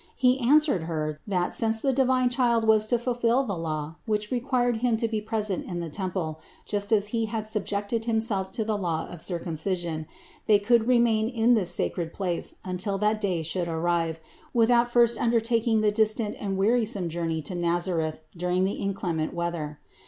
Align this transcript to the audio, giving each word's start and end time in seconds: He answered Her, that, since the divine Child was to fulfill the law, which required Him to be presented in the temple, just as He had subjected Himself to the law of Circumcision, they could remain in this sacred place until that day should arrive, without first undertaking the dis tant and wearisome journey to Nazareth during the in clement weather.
He 0.15 0.39
answered 0.39 0.85
Her, 0.85 1.19
that, 1.27 1.53
since 1.53 1.79
the 1.79 1.93
divine 1.93 2.29
Child 2.31 2.63
was 2.63 2.87
to 2.87 2.97
fulfill 2.97 3.43
the 3.43 3.55
law, 3.55 3.97
which 4.07 4.31
required 4.31 4.77
Him 4.77 4.97
to 4.97 5.07
be 5.07 5.21
presented 5.21 5.69
in 5.69 5.79
the 5.79 5.91
temple, 5.91 6.39
just 6.65 6.91
as 6.91 7.09
He 7.09 7.25
had 7.25 7.45
subjected 7.45 8.05
Himself 8.05 8.51
to 8.53 8.65
the 8.65 8.79
law 8.79 9.05
of 9.11 9.21
Circumcision, 9.21 10.07
they 10.47 10.57
could 10.57 10.87
remain 10.87 11.27
in 11.27 11.53
this 11.53 11.69
sacred 11.69 12.15
place 12.15 12.55
until 12.65 12.97
that 12.97 13.21
day 13.21 13.43
should 13.43 13.67
arrive, 13.67 14.19
without 14.55 14.89
first 14.89 15.21
undertaking 15.21 15.81
the 15.81 15.91
dis 15.91 16.15
tant 16.15 16.35
and 16.41 16.57
wearisome 16.57 17.07
journey 17.07 17.43
to 17.43 17.53
Nazareth 17.53 18.21
during 18.35 18.63
the 18.63 18.81
in 18.81 18.95
clement 18.95 19.35
weather. 19.35 19.79